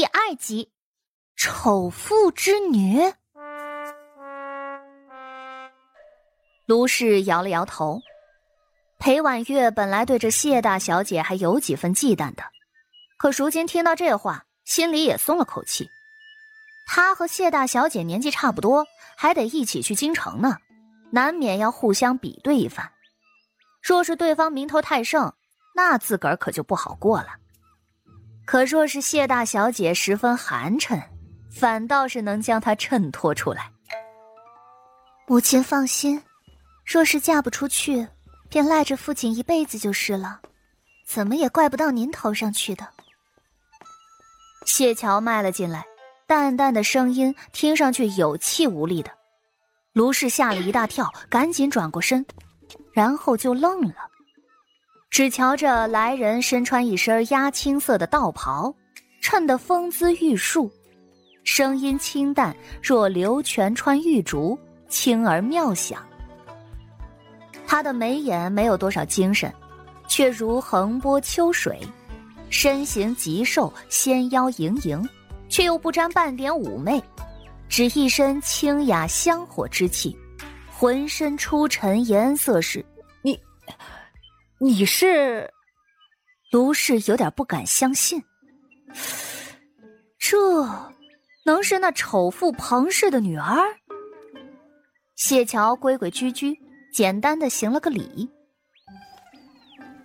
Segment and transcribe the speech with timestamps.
[0.00, 0.72] 第二集，
[1.36, 3.12] 丑妇之女。
[6.64, 8.00] 卢氏摇了摇头。
[8.98, 12.42] 裴婉月本来对这谢大小姐还有几分忌惮的，
[13.18, 15.86] 可如今听到这话，心里也松了口气。
[16.86, 18.86] 她和谢大小姐年纪差不多，
[19.18, 20.56] 还得一起去京城呢，
[21.10, 22.90] 难免要互相比对一番。
[23.82, 25.34] 若是对方名头太盛，
[25.74, 27.36] 那自个儿可就不好过了。
[28.44, 31.00] 可若是谢大小姐十分寒碜，
[31.50, 33.70] 反倒是能将她衬托出来。
[35.26, 36.20] 母亲放心，
[36.84, 38.08] 若是嫁不出去，
[38.48, 40.40] 便赖着父亲一辈子就是了，
[41.06, 42.88] 怎么也怪不到您头上去的。
[44.66, 45.86] 谢桥迈了进来，
[46.26, 49.10] 淡淡的声音听上去有气无力的。
[49.92, 52.26] 卢氏吓了一大跳，赶紧转过身，
[52.92, 54.09] 然后就愣了。
[55.10, 58.72] 只瞧着来人身穿一身鸦青色的道袍，
[59.20, 60.70] 衬得风姿玉树，
[61.42, 64.56] 声音清淡若流泉穿玉竹，
[64.88, 66.00] 轻而妙响。
[67.66, 69.52] 他的眉眼没有多少精神，
[70.06, 71.80] 却如横波秋水，
[72.48, 75.06] 身形极瘦，纤腰盈盈，
[75.48, 77.02] 却又不沾半点妩媚，
[77.68, 80.16] 只一身清雅香火之气，
[80.70, 82.84] 浑身出尘颜色是。
[84.62, 85.50] 你是
[86.50, 88.22] 卢氏有点不敢相信，
[90.18, 90.36] 这
[91.46, 93.56] 能是那丑妇彭氏的女儿？
[95.16, 96.60] 谢桥规规矩矩，
[96.92, 98.30] 简单的行了个礼。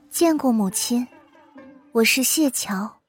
[0.09, 1.05] 见过母亲，
[1.91, 3.01] 我是谢桥。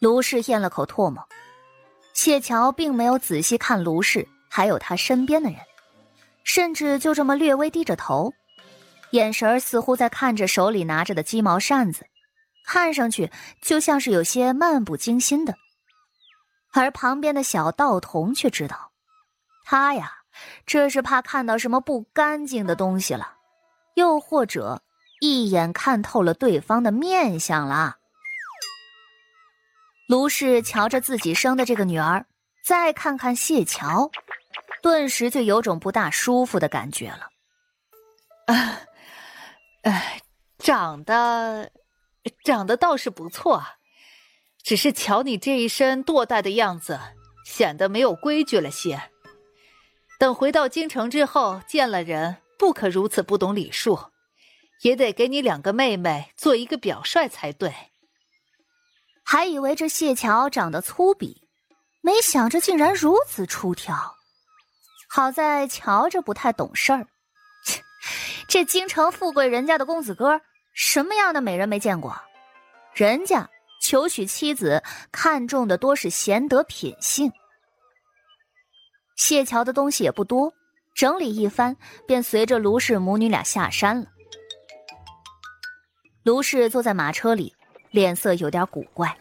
[0.00, 1.22] 卢氏咽了口唾沫，
[2.14, 5.60] 谢桥并没有仔细看卢氏，还有他身边的人，
[6.44, 8.32] 甚至就这么略微低着头。
[9.10, 12.06] 眼神似乎在看着手里拿着的鸡毛扇子，
[12.66, 13.30] 看上去
[13.62, 15.54] 就像是有些漫不经心的。
[16.72, 18.90] 而旁边的小道童却知道，
[19.64, 20.12] 他呀，
[20.66, 23.34] 这是怕看到什么不干净的东西了，
[23.94, 24.82] 又或者
[25.20, 27.96] 一眼看透了对方的面相了。
[30.08, 32.26] 卢氏瞧着自己生的这个女儿，
[32.64, 34.10] 再看看谢桥，
[34.82, 37.28] 顿时就有种不大舒服的感觉了。
[38.46, 38.80] 啊。
[39.86, 40.20] 哎，
[40.58, 41.70] 长得，
[42.44, 43.62] 长得倒是不错，
[44.64, 46.98] 只是瞧你这一身堕怠的样子，
[47.44, 49.00] 显得没有规矩了些。
[50.18, 54.10] 等回到京城之后，见了人不可如此不懂礼数，
[54.82, 57.72] 也得给你两个妹妹做一个表率才对。
[59.24, 61.36] 还以为这谢桥长得粗鄙，
[62.00, 64.16] 没想着竟然如此出挑。
[65.08, 67.06] 好在瞧着不太懂事儿。
[68.48, 70.40] 这京城富贵人家的公子哥，
[70.72, 72.16] 什么样的美人没见过？
[72.94, 73.48] 人家
[73.82, 77.30] 求娶妻子，看重的多是贤德品性。
[79.16, 80.52] 谢桥的东西也不多，
[80.94, 84.06] 整理一番，便随着卢氏母女俩下山了。
[86.22, 87.54] 卢氏坐在马车里，
[87.90, 89.16] 脸色有点古怪，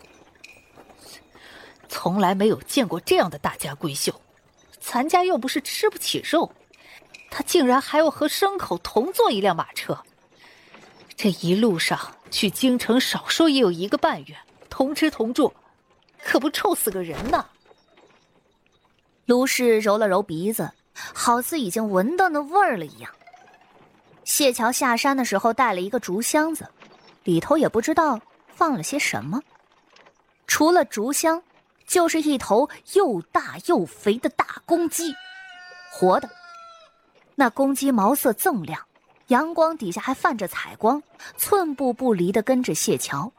[1.87, 4.13] 从来没有见过这样的大家闺秀，
[4.79, 6.51] 咱家又不是吃不起肉。
[7.29, 9.97] 他竟然还要和牲口同坐一辆马车，
[11.15, 11.99] 这一路上
[12.31, 14.37] 去京城，少说也有一个半月，
[14.69, 15.53] 同吃同住，
[16.23, 17.45] 可不臭死个人呢。
[19.25, 23.11] 卢氏揉了揉鼻子，好似已经闻到那味儿了一样。
[24.23, 26.67] 谢桥下山的时候带了一个竹箱子，
[27.23, 29.41] 里头也不知道放了些什么，
[30.47, 31.41] 除了竹箱，
[31.85, 35.13] 就是一头又大又肥的大公鸡，
[35.91, 36.29] 活的。
[37.35, 38.81] 那公鸡毛色锃亮，
[39.27, 41.03] 阳光底下还泛着彩光，
[41.37, 43.31] 寸步不离的跟着谢桥。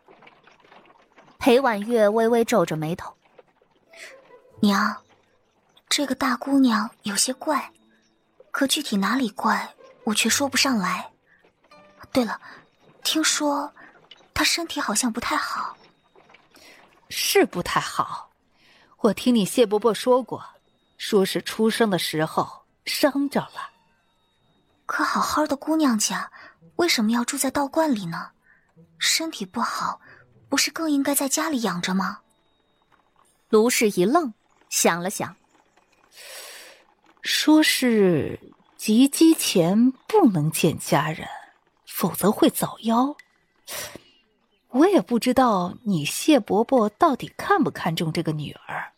[1.39, 3.15] 裴婉月微微皱着眉头
[4.61, 4.97] ：“娘，
[5.89, 7.73] 这个大姑娘有些怪，
[8.51, 9.75] 可具体哪里怪，
[10.05, 11.11] 我却说不上来。
[12.13, 12.41] 对了，
[13.03, 13.73] 听说
[14.35, 15.77] 她身体好像不太好，
[17.09, 18.31] 是不太好。
[18.99, 20.45] 我听你谢伯伯说过，
[20.99, 23.71] 说是出生的时候伤着了。”
[24.87, 26.31] 可好好的姑娘家，
[26.77, 28.31] 为什么要住在道观里呢？
[28.99, 30.01] 身体不好，
[30.49, 32.21] 不是更应该在家里养着吗？
[33.49, 34.33] 卢氏一愣，
[34.69, 35.37] 想了想，
[37.21, 38.41] 说是
[38.77, 41.29] 及笄前不能见家人，
[41.87, 43.17] 否则会早夭。
[44.69, 48.93] 我也不知道你谢伯伯到底看不看重这个女儿，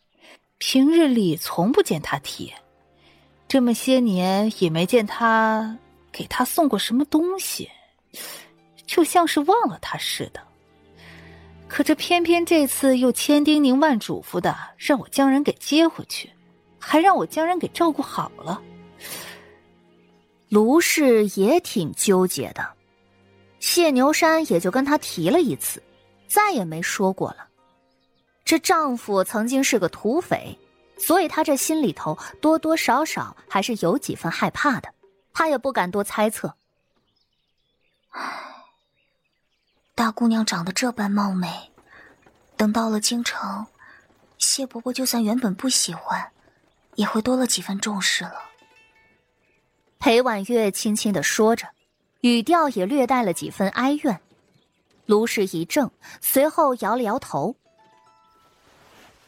[0.57, 2.53] 平日里从不见他提。
[3.49, 5.75] 这么些年也没见他
[6.11, 7.67] 给他送过什么东西，
[8.85, 10.39] 就像是忘了他似的。
[11.67, 16.29] 可这偏偏这次又千叮咛万嘱咐的，让我将人给接回去，
[16.77, 18.61] 还让我将人给照顾好了。
[20.47, 22.67] 卢氏也挺纠结的，
[23.59, 25.81] 谢牛山也就跟他提了一次，
[26.27, 27.47] 再也没说过了。
[28.45, 30.55] 这丈夫曾经是个土匪，
[30.99, 34.93] 所以他这心里头多多少少还是有几分害怕的，
[35.33, 36.53] 他也不敢多猜测。
[38.09, 38.45] 唉。
[39.95, 41.71] 大姑娘长得这般貌美，
[42.55, 43.67] 等到了京城，
[44.37, 46.31] 谢伯伯就算原本不喜欢，
[46.95, 48.41] 也会多了几分重视了。
[49.97, 51.67] 裴婉月轻轻的说着，
[52.21, 54.21] 语调也略带了几分哀怨。
[55.05, 55.91] 卢氏一怔，
[56.21, 57.57] 随后摇了摇头：“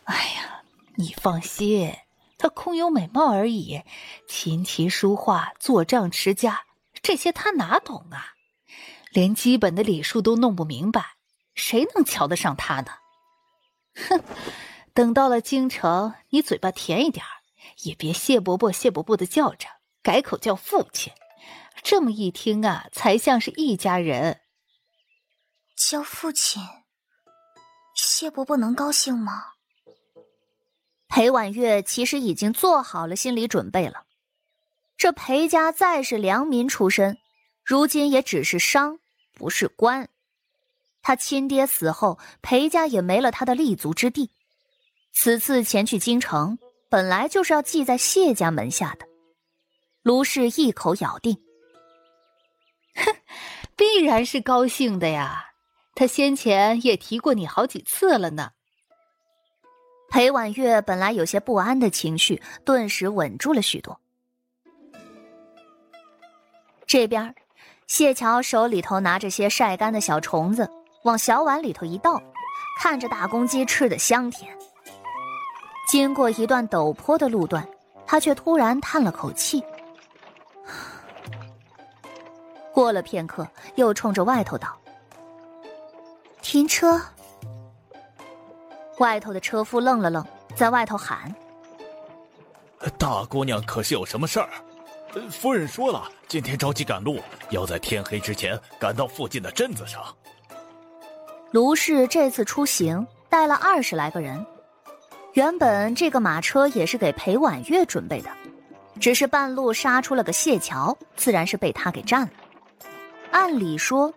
[0.06, 0.61] 哎呀，
[1.02, 1.94] 你放心，
[2.38, 3.82] 她空有美貌而已，
[4.28, 6.66] 琴棋书画、做账持家，
[7.02, 8.34] 这些她哪懂啊？”
[9.12, 11.18] 连基本的礼数都弄不明白，
[11.54, 12.92] 谁能瞧得上他呢？
[14.08, 14.24] 哼！
[14.94, 17.26] 等到了京城，你嘴巴甜一点
[17.84, 19.68] 也别谢伯伯、谢伯伯的叫着，
[20.02, 21.12] 改口叫父亲。
[21.84, 24.40] 这么一听啊，才像是一家人。
[25.76, 26.64] 叫父亲，
[27.94, 29.44] 谢伯伯能高兴吗？
[31.12, 34.06] 裴婉月其实已经做好了心理准备了。
[34.96, 37.18] 这裴家再是良民出身，
[37.66, 38.98] 如今也只是商。
[39.34, 40.08] 不是官，
[41.02, 44.30] 他亲爹死后，裴家也没了他的立足之地。
[45.12, 46.58] 此次前去京城，
[46.90, 49.08] 本来就是要记在谢家门下的。
[50.04, 51.36] 卢氏一口咬定，
[52.96, 53.16] 哼，
[53.76, 55.44] 必然是高兴的呀。
[55.96, 58.52] 他先前也提过你好几次了呢。
[60.12, 64.00] 裴婉月本来有些不安的情绪，顿时稳住了许多。
[66.86, 67.34] 这边。
[67.88, 70.70] 谢桥手里头拿着些晒干的小虫子，
[71.04, 72.24] 往小碗里头一倒，
[72.80, 74.50] 看着大公鸡吃的香甜。
[75.90, 77.68] 经过一段陡坡的路段，
[78.08, 79.62] 他却突然叹了口气。
[82.74, 84.78] 过了片刻，又冲着外头道
[86.42, 86.98] ：“停车。”
[89.02, 90.24] 外头的车夫愣了愣，
[90.56, 91.34] 在外头喊
[93.00, 94.48] ：“大姑娘可是有什么事儿？”
[95.32, 97.20] 夫人说了，今天着急赶路，
[97.50, 100.04] 要在天黑之前赶到附近的镇子上。
[101.50, 104.46] 卢氏这次出行带了二十来个人，
[105.34, 108.30] 原本这个马车也是给裴婉月准备的，
[109.00, 112.30] 只是半路杀出了个谢桥，自然是被他给占了。
[113.32, 114.14] 按理说，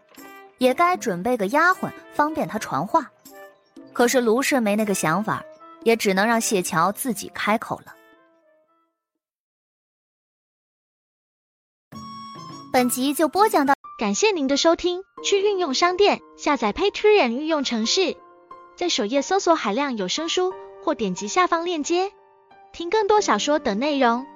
[0.59, 3.11] 也该准备个丫鬟，方便他传话。
[3.94, 5.43] 可是卢氏没那个想法，
[5.85, 7.94] 也只能让谢桥自己开口了。
[12.73, 15.02] 本集就播讲到，感谢您的收听。
[15.23, 18.14] 去运用商店下载 Patreon 运用城市，
[18.76, 20.52] 在首页搜索海量有声书，
[20.82, 22.12] 或点击下方链接
[22.73, 24.26] 听更多小说等内容。